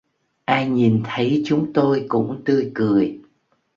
Ai 0.45 0.69
nhìn 0.69 1.03
thấy 1.05 1.43
chúng 1.45 1.73
tôi 1.73 2.05
cũng 2.09 2.41
tươi 2.45 2.71
cười 2.75 3.19